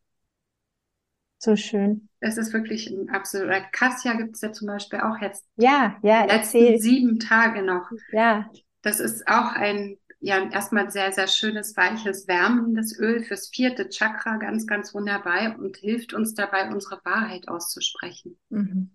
[1.39, 2.09] So schön.
[2.21, 3.61] Es ist wirklich ein absoluter.
[3.61, 6.79] Kassia gibt es ja zum Beispiel auch jetzt Ja, ja, letzten erzähl.
[6.79, 7.91] sieben Tage noch.
[8.13, 8.51] Ja,
[8.83, 14.37] Das ist auch ein, ja, erstmal sehr, sehr schönes, weiches, wärmendes Öl fürs vierte Chakra,
[14.39, 18.39] ganz, ganz wunderbar und hilft uns dabei, unsere Wahrheit auszusprechen.
[18.51, 18.89] mhm.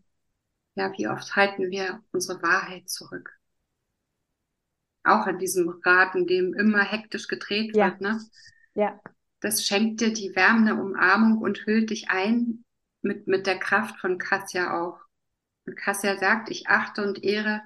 [0.76, 3.40] Ja, wie oft halten wir unsere Wahrheit zurück?
[5.06, 7.78] Auch in diesem Rad, in dem immer hektisch gedreht Ja.
[7.80, 8.20] wird, ne?
[8.76, 9.02] Ja,
[9.44, 12.64] Das schenkt dir die wärmende Umarmung und hüllt dich ein
[13.02, 15.02] mit, mit der Kraft von Kassia auch.
[15.66, 17.62] Und Kassia sagt, ich achte und ehre,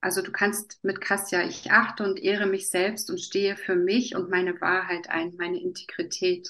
[0.00, 4.16] also du kannst mit Kassia, ich achte und ehre mich selbst und stehe für mich
[4.16, 6.48] und meine Wahrheit ein, meine Integrität.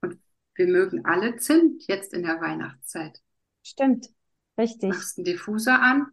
[0.00, 0.18] Und
[0.56, 3.20] wir mögen alle Zimt jetzt in der Weihnachtszeit.
[3.62, 4.08] stimmt.
[4.58, 4.88] Richtig.
[4.88, 6.08] Machst einen Diffuser an,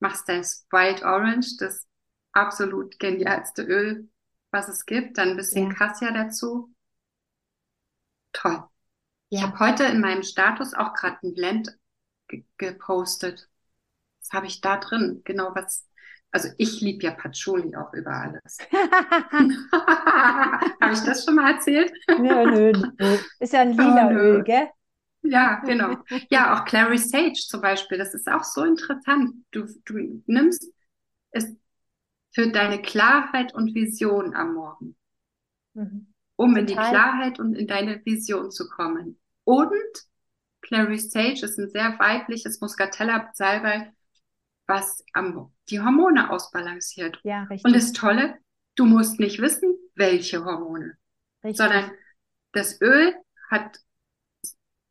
[0.00, 1.86] machst das Wild Orange, das
[2.32, 4.08] absolut genialste Öl,
[4.52, 5.70] was es gibt, dann ein bisschen Ja.
[5.70, 6.72] Cassia dazu.
[8.32, 8.62] Toll.
[9.30, 9.44] Ich Ja.
[9.44, 11.78] habe heute in meinem Status auch gerade ein Blend
[12.28, 13.50] ge gepostet.
[14.20, 15.22] Was habe ich da drin?
[15.24, 15.88] Genau was.
[16.32, 18.58] Also ich liebe ja Patchouli auch über alles.
[20.80, 21.92] Habe ich das schon mal erzählt?
[22.16, 23.18] Nö, nö, nö.
[23.40, 24.12] Ist ja ein lila Oh.
[24.12, 24.68] Öl, gell?
[25.22, 25.98] Ja, genau.
[26.30, 27.98] Ja, auch Clary Sage zum Beispiel.
[27.98, 29.32] Das ist auch so interessant.
[29.52, 30.66] Du, du nimmst
[31.32, 31.46] es
[32.32, 34.96] für deine Klarheit und Vision am Morgen,
[35.74, 36.06] Mhm.
[36.36, 36.90] um in die Total.
[36.90, 39.18] Klarheit und in deine Vision zu kommen.
[39.44, 39.72] Und
[40.62, 43.92] Clary Sage ist ein sehr weibliches Muscatella-Salbei,
[44.66, 47.18] was am, die Hormone ausbalanciert.
[47.24, 47.72] Ja, Und richtig.
[47.74, 48.38] das Tolle,
[48.76, 50.96] du musst nicht wissen, welche Hormone,
[51.44, 51.56] Richtig.
[51.58, 51.90] sondern
[52.52, 53.14] das Öl
[53.50, 53.78] hat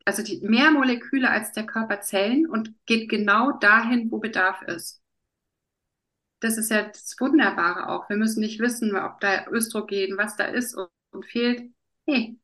[0.05, 5.00] also die mehr Moleküle als der Körper Zellen und geht genau dahin, wo Bedarf ist.
[6.41, 8.09] Das ist ja das Wunderbare auch.
[8.09, 11.71] Wir müssen nicht wissen, ob da Östrogen, was da ist und, und fehlt.
[12.05, 12.37] Nee.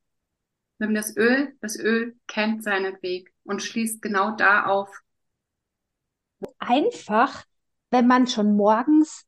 [0.79, 5.01] Nimm das Öl, das Öl kennt seinen Weg und schließt genau da auf.
[6.59, 7.43] Einfach,
[7.89, 9.25] wenn man schon morgens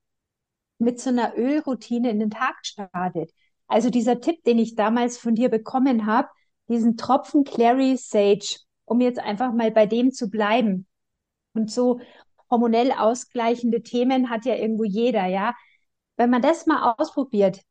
[0.78, 3.34] mit so einer Ölroutine in den Tag startet.
[3.68, 6.30] Also dieser Tipp, den ich damals von dir bekommen habe,
[6.70, 10.88] diesen Tropfen Clary Sage, um jetzt einfach mal bei dem zu bleiben.
[11.54, 12.00] Und so
[12.50, 15.56] hormonell ausgleichende Themen hat ja irgendwo jeder, ja.
[16.18, 17.62] Wenn man das mal ausprobiert,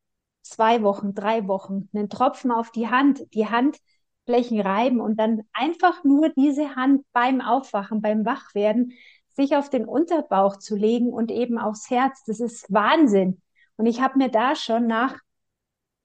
[0.41, 6.03] zwei Wochen, drei Wochen, einen Tropfen auf die Hand, die Handflächen reiben und dann einfach
[6.03, 8.93] nur diese Hand beim Aufwachen, beim Wachwerden,
[9.29, 12.23] sich auf den Unterbauch zu legen und eben aufs Herz.
[12.25, 13.41] Das ist Wahnsinn.
[13.77, 15.17] Und ich habe mir da schon nach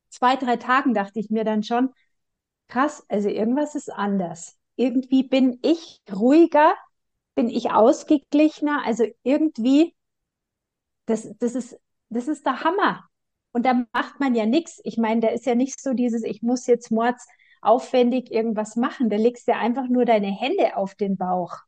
[0.09, 1.91] zwei, drei Tagen dachte ich mir dann schon,
[2.69, 4.57] krass, also irgendwas ist anders.
[4.77, 6.75] Irgendwie bin ich ruhiger,
[7.35, 9.95] bin ich ausgeglichener, also irgendwie,
[11.07, 13.09] das, das ist, das ist der Hammer.
[13.53, 14.81] Und da macht man ja nichts.
[14.85, 17.27] Ich meine, da ist ja nicht so dieses, ich muss jetzt mords
[17.61, 19.09] aufwendig irgendwas machen.
[19.09, 21.59] Da legst du ja einfach nur deine Hände auf den Bauch.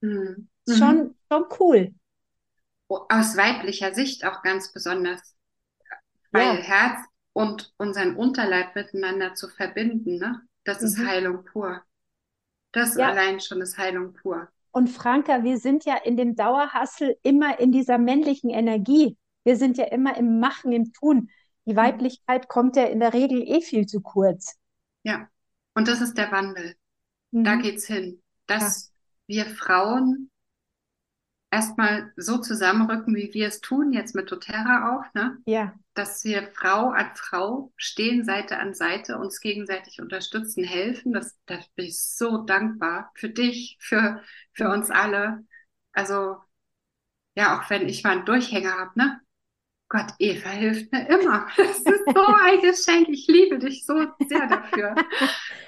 [0.00, 0.48] Mhm.
[0.68, 1.94] Schon, schon cool.
[2.88, 5.36] Aus weiblicher Sicht auch ganz besonders.
[6.32, 6.62] Weil ja.
[6.62, 6.98] Herz
[7.32, 10.42] und unseren Unterleib miteinander zu verbinden, ne?
[10.64, 11.06] Das ist mhm.
[11.06, 11.82] Heilung pur.
[12.72, 13.08] Das ja.
[13.08, 14.48] allein schon ist Heilung pur.
[14.72, 19.16] Und Franka, wir sind ja in dem Dauerhassel immer in dieser männlichen Energie.
[19.42, 21.30] Wir sind ja immer im Machen, im Tun.
[21.66, 21.76] Die mhm.
[21.76, 24.56] Weiblichkeit kommt ja in der Regel eh viel zu kurz.
[25.02, 25.28] Ja,
[25.74, 26.74] und das ist der Wandel.
[27.32, 27.44] Mhm.
[27.44, 28.22] Da geht's hin.
[28.46, 28.92] Dass
[29.26, 29.44] ja.
[29.44, 30.30] wir Frauen
[31.50, 35.38] erstmal so zusammenrücken, wie wir es tun, jetzt mit doTERRA auch, ne?
[35.46, 35.74] Ja.
[35.94, 41.12] Dass wir Frau an Frau stehen, Seite an Seite, uns gegenseitig unterstützen, helfen.
[41.12, 45.44] Das, da bin ich so dankbar für dich, für, für uns alle.
[45.92, 46.36] Also,
[47.34, 49.20] ja, auch wenn ich mal einen Durchhänger habe, ne?
[49.88, 51.48] Gott, Eva hilft mir immer.
[51.56, 53.08] Das ist so ein Geschenk.
[53.08, 54.94] Ich liebe dich so sehr dafür.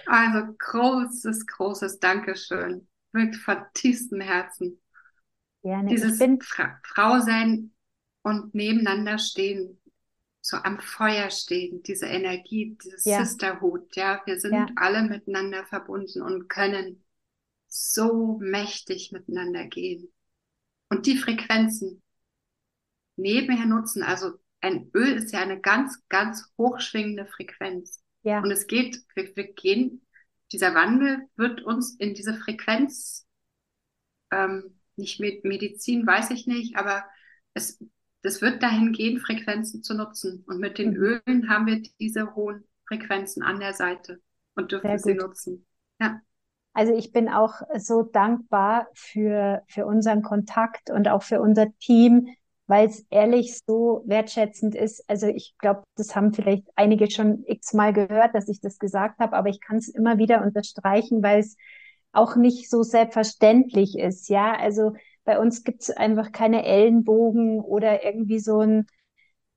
[0.07, 2.87] Also großes, großes Dankeschön.
[3.11, 4.82] Wirklich von tiefstem Herzen.
[5.63, 5.89] Gerne.
[5.89, 6.41] Dieses bin...
[6.41, 7.73] Fra Frau sein
[8.23, 9.81] und nebeneinander stehen,
[10.41, 13.25] so am Feuer stehen, diese Energie, dieses ja.
[13.25, 14.67] Sisterhood, ja, wir sind ja.
[14.77, 17.05] alle miteinander verbunden und können
[17.69, 20.13] so mächtig miteinander gehen.
[20.89, 22.03] Und die Frequenzen,
[23.17, 24.03] nebenher nutzen.
[24.03, 28.03] Also ein Öl ist ja eine ganz, ganz hochschwingende Frequenz.
[28.23, 28.41] Ja.
[28.41, 30.07] Und es geht, wir, wir gehen,
[30.53, 33.27] dieser Wandel wird uns in diese Frequenz,
[34.31, 37.05] ähm, nicht mit Medizin, weiß ich nicht, aber
[37.55, 37.83] es,
[38.23, 40.45] es wird dahin gehen, Frequenzen zu nutzen.
[40.47, 41.21] Und mit den mhm.
[41.27, 44.21] Ölen haben wir diese hohen Frequenzen an der Seite
[44.55, 45.67] und dürfen sie nutzen.
[46.01, 46.21] Ja.
[46.75, 52.29] Also ich bin auch so dankbar für, für unseren Kontakt und auch für unser Team,
[52.67, 55.05] weil es ehrlich so wertschätzend ist.
[55.09, 59.37] Also ich glaube, das haben vielleicht einige schon x-mal gehört, dass ich das gesagt habe,
[59.37, 61.57] aber ich kann es immer wieder unterstreichen, weil es
[62.13, 64.29] auch nicht so selbstverständlich ist.
[64.29, 64.93] Ja, also
[65.25, 68.87] bei uns gibt es einfach keine Ellenbogen oder irgendwie so ein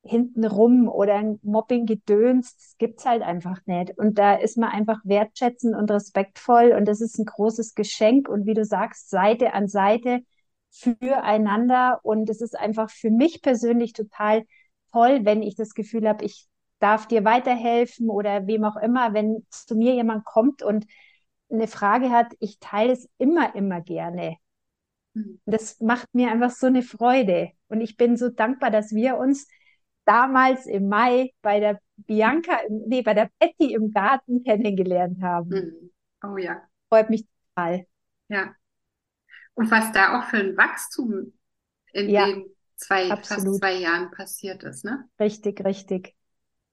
[0.03, 2.55] hintenrum oder ein Mobbing-Gedöns.
[2.57, 3.97] Das gibt's halt einfach nicht.
[3.97, 8.29] Und da ist man einfach wertschätzend und respektvoll und das ist ein großes Geschenk.
[8.29, 10.21] Und wie du sagst, Seite an Seite
[10.69, 11.99] füreinander.
[12.03, 14.45] Und es ist einfach für mich persönlich total
[14.91, 16.45] toll, wenn ich das Gefühl habe, ich
[16.79, 20.85] darf dir weiterhelfen oder wem auch immer, wenn zu mir jemand kommt und
[21.49, 24.38] eine Frage hat, ich teile es immer, immer gerne.
[25.13, 25.39] Mhm.
[25.45, 27.51] Das macht mir einfach so eine Freude.
[27.67, 29.47] Und ich bin so dankbar, dass wir uns
[30.05, 35.49] damals im Mai bei der Bianca, nee, bei der Betty im Garten kennengelernt haben.
[35.49, 35.91] Mhm.
[36.23, 36.62] Oh ja.
[36.89, 37.86] Freut mich total.
[38.27, 38.55] Ja.
[39.53, 41.34] Und was da auch für ein Wachstum
[41.93, 43.45] in ja, den zwei, absolut.
[43.45, 45.08] fast zwei Jahren passiert ist, ne?
[45.19, 46.15] Richtig, richtig.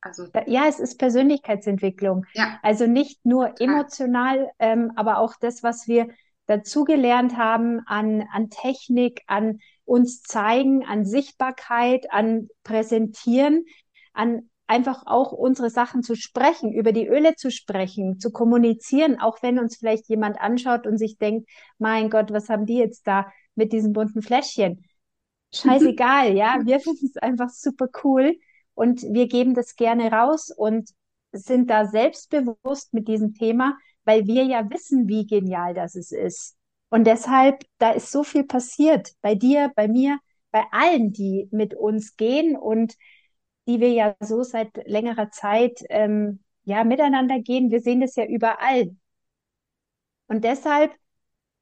[0.02, 2.26] Also, ja, es ist Persönlichkeitsentwicklung.
[2.34, 2.58] Ja.
[2.62, 6.08] Also nicht nur emotional, ähm, aber auch das, was wir
[6.46, 13.64] dazugelernt haben an, an Technik, an uns zeigen, an Sichtbarkeit, an Präsentieren,
[14.12, 19.40] an einfach auch unsere Sachen zu sprechen, über die Öle zu sprechen, zu kommunizieren, auch
[19.42, 23.30] wenn uns vielleicht jemand anschaut und sich denkt, mein Gott, was haben die jetzt da
[23.54, 24.84] mit diesen bunten Fläschchen?
[25.54, 28.34] Scheißegal, ja, wir finden es einfach super cool
[28.74, 30.90] und wir geben das gerne raus und
[31.32, 36.56] sind da selbstbewusst mit diesem Thema, weil wir ja wissen, wie genial das ist.
[36.90, 40.18] Und deshalb, da ist so viel passiert bei dir, bei mir,
[40.50, 42.94] bei allen, die mit uns gehen und
[43.66, 47.70] die wir ja so seit längerer Zeit ähm, ja miteinander gehen.
[47.70, 48.94] Wir sehen das ja überall.
[50.26, 50.92] Und deshalb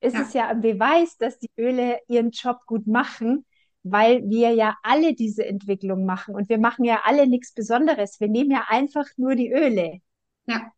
[0.01, 0.23] ist ja.
[0.23, 3.45] es ja ein Beweis, dass die Öle ihren Job gut machen,
[3.83, 8.21] weil wir ja alle diese Entwicklung machen und wir machen ja alle nichts Besonderes.
[8.21, 10.01] Wir nehmen ja einfach nur die Öle.
[10.47, 10.73] Ja,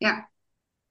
[0.00, 0.26] ja.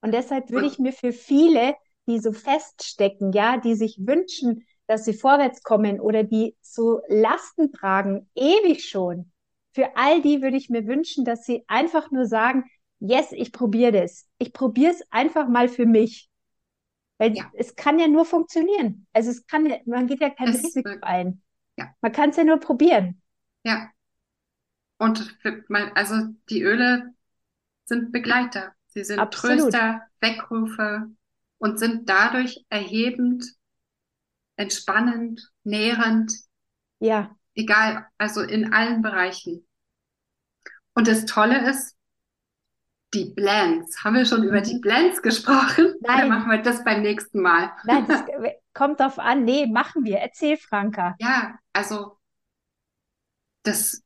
[0.02, 1.76] Und deshalb würde ich mir für viele,
[2.08, 7.71] die so feststecken, ja, die sich wünschen, dass sie vorwärts kommen oder die so Lasten
[7.71, 9.32] tragen, ewig schon,
[9.78, 12.63] für all die würde ich mir wünschen, dass sie einfach nur sagen,
[13.00, 14.26] yes, ich probiere das.
[14.39, 16.30] Ich probiere es einfach mal für mich.
[17.17, 17.51] Weil ja.
[17.53, 19.08] es kann ja nur funktionieren.
[19.13, 21.41] Also es kann ja, man geht ja kein Risiko ein.
[21.77, 21.93] Ja.
[22.01, 23.21] Man kann es ja nur probieren.
[23.63, 23.89] Ja.
[24.99, 26.15] Und mein, also
[26.49, 27.13] die Öle
[27.86, 28.73] sind Begleiter.
[28.88, 29.71] Sie sind Absolut.
[29.71, 31.12] Tröster, Wegrufe
[31.60, 33.45] und sind dadurch erhebend,
[34.56, 36.34] entspannend, nährend.
[36.99, 37.36] Ja.
[37.53, 39.67] Egal, also in allen Bereichen.
[40.93, 41.96] Und das Tolle ist,
[43.13, 44.04] die Blends.
[44.04, 44.80] Haben wir schon über die.
[44.80, 45.96] Blends gesprochen?
[46.02, 46.17] Nein.
[46.20, 47.72] Oder machen wir das beim nächsten Mal?
[47.86, 48.24] Nein, das
[48.74, 49.43] kommt drauf an.
[49.43, 50.17] Nee, machen wir.
[50.17, 51.15] Erzähl, Franka.
[51.20, 52.17] Ja, also
[53.63, 54.04] das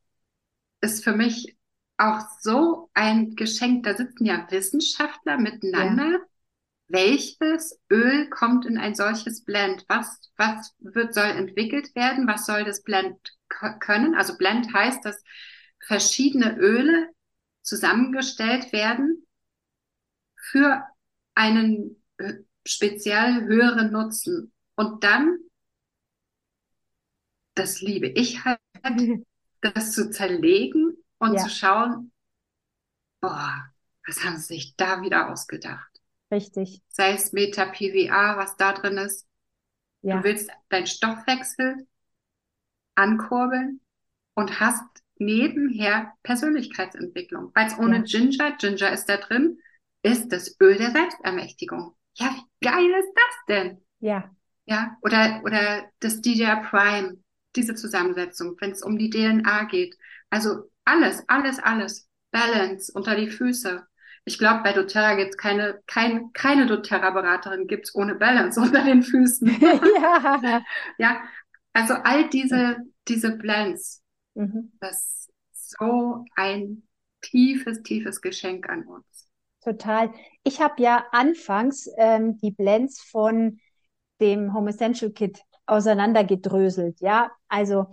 [0.82, 1.58] ist für mich
[1.98, 3.84] auch so ein Geschenk.
[3.84, 6.12] Da sitzen ja Wissenschaftler miteinander.
[6.12, 6.20] Ja.
[6.88, 9.86] Welches Öl kommt in ein solches Blend?
[9.88, 12.28] Was, was wird, soll entwickelt werden?
[12.28, 13.18] Was soll das Blend
[13.80, 14.14] können?
[14.16, 15.24] Also Blend heißt, dass
[15.80, 17.10] verschiedene Öle
[17.62, 19.26] zusammengestellt werden
[20.36, 20.84] für
[21.36, 22.34] einen äh,
[22.65, 24.52] speziell höheren Nutzen.
[24.76, 25.38] Und dann,
[27.56, 28.60] das liebe ich halt,
[29.62, 31.43] das zu zerlegen und ja.
[31.43, 32.12] zu schauen,
[33.21, 33.71] boah,
[34.06, 35.89] was haben sie sich da wieder ausgedacht?
[36.32, 36.82] Richtig.
[36.88, 39.28] Sei es Meta-PVA, was da drin ist.
[40.02, 40.17] Ja.
[40.17, 41.88] Du willst deinen Stoffwechsel
[42.95, 43.82] ankurbeln
[44.34, 47.51] und hast nebenher Persönlichkeitsentwicklung.
[47.53, 48.03] Weil es ohne ja.
[48.03, 49.60] Ginger, Ginger ist da drin,
[50.03, 51.95] ist das Öl der Selbstermächtigung.
[52.15, 53.77] Ja, wie geil ist das denn?
[53.99, 54.29] Ja.
[54.65, 57.17] Ja, oder, oder das DJ Prime,
[57.55, 59.95] diese Zusammensetzung, wenn es um die DNA geht.
[60.29, 62.07] Also alles, alles, alles.
[62.31, 63.86] Balance unter die Füße.
[64.23, 69.03] Ich glaube, bei doTERRA gibt es keine, kein, keine doTERRA-Beraterin gibt's ohne Balance unter den
[69.03, 69.47] Füßen.
[69.62, 70.63] ja.
[70.97, 71.21] ja,
[71.73, 74.01] also all diese, diese Blends,
[74.36, 74.72] Mhm.
[74.80, 76.84] Das ist so ein
[77.22, 79.30] tiefes, tiefes Geschenk an uns.
[79.63, 80.12] Total.
[80.44, 83.60] Ich habe ja anfangs ähm, die Blends von
[84.20, 87.00] dem Home Essential Kit auseinandergedröselt.
[87.00, 87.88] Ja, also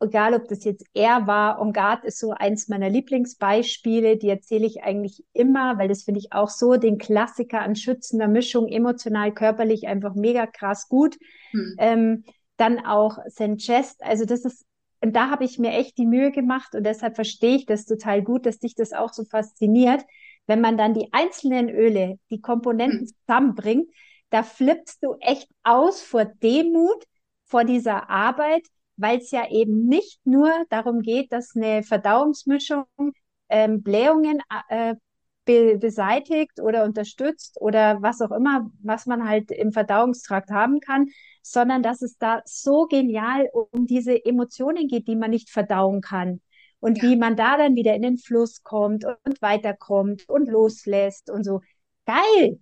[0.00, 4.66] egal ob das jetzt er war, On Guard ist so eins meiner Lieblingsbeispiele, die erzähle
[4.66, 9.32] ich eigentlich immer, weil das finde ich auch so den Klassiker an schützender Mischung, emotional,
[9.32, 11.18] körperlich einfach mega krass gut.
[11.50, 11.76] Hm.
[11.78, 12.24] Ähm,
[12.56, 13.56] dann auch St.
[13.56, 14.66] Chest, also das ist
[15.00, 18.22] und da habe ich mir echt die Mühe gemacht und deshalb verstehe ich das total
[18.22, 20.04] gut, dass dich das auch so fasziniert.
[20.46, 23.06] Wenn man dann die einzelnen Öle, die Komponenten mhm.
[23.06, 23.90] zusammenbringt,
[24.30, 27.04] da flippst du echt aus vor Demut,
[27.44, 32.84] vor dieser Arbeit, weil es ja eben nicht nur darum geht, dass eine Verdauungsmischung
[33.48, 34.94] ähm, Blähungen äh,
[35.50, 41.08] be beseitigt oder unterstützt oder was auch immer, was man halt im Verdauungstrakt haben kann,
[41.42, 46.40] sondern dass es da so genial um diese Emotionen geht, die man nicht verdauen kann.
[46.78, 47.10] Und ja.
[47.10, 51.60] wie man da dann wieder in den Fluss kommt und weiterkommt und loslässt und so.
[52.06, 52.60] Geil!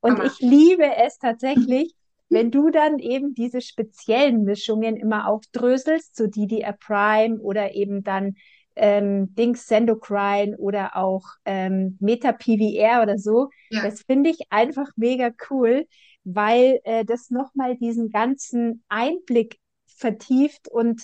[0.00, 0.26] Und Mama.
[0.26, 1.94] ich liebe es tatsächlich,
[2.28, 8.04] wenn du dann eben diese speziellen Mischungen immer aufdröselst, so die die Prime oder eben
[8.04, 8.36] dann
[8.78, 13.50] ähm, Dings Sendocrine oder auch ähm, Meta PVR oder so.
[13.70, 13.82] Ja.
[13.82, 15.86] Das finde ich einfach mega cool,
[16.24, 21.02] weil äh, das nochmal diesen ganzen Einblick vertieft und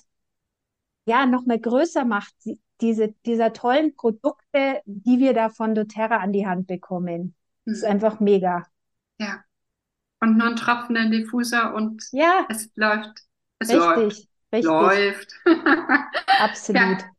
[1.06, 2.34] ja, nochmal größer macht,
[2.80, 7.34] diese, dieser tollen Produkte, die wir da von doTERRA an die Hand bekommen.
[7.64, 7.72] Mhm.
[7.72, 8.64] ist einfach mega.
[9.18, 9.44] Ja.
[10.20, 12.46] Und nur ein Tropfen in Diffuser und ja.
[12.48, 13.20] es läuft.
[13.58, 14.28] Es richtig, läuft.
[14.52, 14.64] Richtig.
[14.64, 15.40] Läuft.
[16.40, 17.02] Absolut.
[17.02, 17.13] Ja.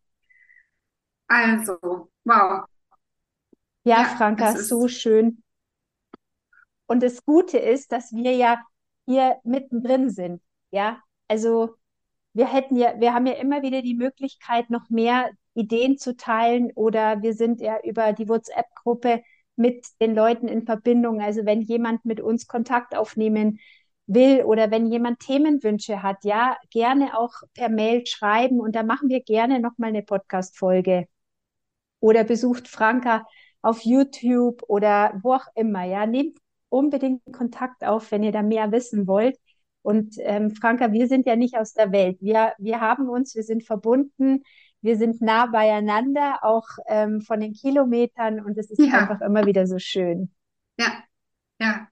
[1.27, 2.65] Also, wow.
[3.83, 5.41] Ja, ja Franka, so schön.
[6.87, 8.63] Und das Gute ist, dass wir ja
[9.05, 10.41] hier mittendrin sind.
[10.71, 11.75] Ja, also
[12.33, 16.71] wir hätten ja, wir haben ja immer wieder die Möglichkeit, noch mehr Ideen zu teilen
[16.75, 19.23] oder wir sind ja über die WhatsApp-Gruppe
[19.55, 21.21] mit den Leuten in Verbindung.
[21.21, 23.59] Also wenn jemand mit uns Kontakt aufnehmen
[24.07, 29.09] will oder wenn jemand Themenwünsche hat, ja, gerne auch per Mail schreiben und da machen
[29.09, 31.07] wir gerne nochmal eine Podcast-Folge.
[31.99, 33.25] Oder besucht Franka
[33.61, 36.05] auf YouTube oder wo auch immer, ja.
[36.05, 36.37] Nehmt
[36.69, 39.37] unbedingt Kontakt auf, wenn ihr da mehr wissen wollt.
[39.81, 42.17] Und ähm, Franka, wir sind ja nicht aus der Welt.
[42.19, 44.43] Wir, wir haben uns, wir sind verbunden,
[44.81, 48.99] wir sind nah beieinander, auch ähm, von den Kilometern und es ist ja.
[48.99, 50.31] einfach immer wieder so schön.
[50.79, 51.03] Ja,
[51.59, 51.87] ja.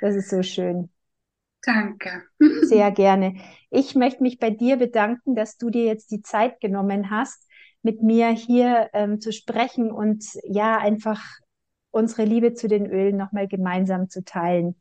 [0.00, 0.90] Das ist so schön.
[1.64, 2.24] Danke.
[2.62, 3.36] Sehr gerne.
[3.70, 7.48] Ich möchte mich bei dir bedanken, dass du dir jetzt die Zeit genommen hast,
[7.82, 11.20] mit mir hier ähm, zu sprechen und ja, einfach
[11.90, 14.76] unsere Liebe zu den Ölen nochmal gemeinsam zu teilen.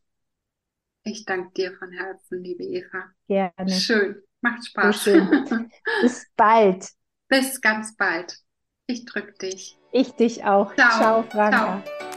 [1.04, 3.06] Ich danke dir von Herzen, liebe Eva.
[3.28, 3.70] Gerne.
[3.70, 4.22] Schön.
[4.42, 5.04] Macht Spaß.
[5.04, 5.70] So schön.
[6.02, 6.90] Bis bald.
[7.28, 8.38] Bis ganz bald.
[8.88, 9.78] Ich drücke dich.
[9.92, 10.74] Ich dich auch.
[10.76, 11.84] Ciao, Ciao Franka.
[11.84, 12.10] Ciao.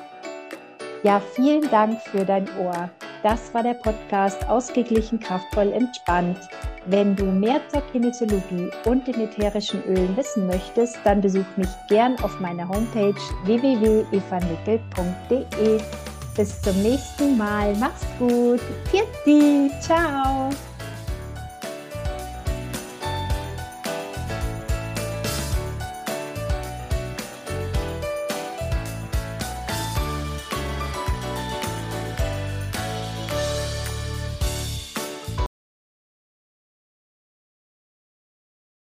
[1.03, 2.91] Ja, vielen Dank für dein Ohr.
[3.25, 6.37] Das war der Podcast Ausgeglichen, kraftvoll, entspannt.
[6.85, 12.23] Wenn du mehr zur Kinesiologie und den ätherischen Ölen wissen möchtest, dann besuch mich gern
[12.23, 13.15] auf meiner Homepage
[13.45, 15.81] www.evanickel.de.
[16.37, 17.75] Bis zum nächsten Mal.
[17.77, 18.61] Mach's gut.
[18.91, 19.09] Pfiat
[19.81, 20.51] Ciao.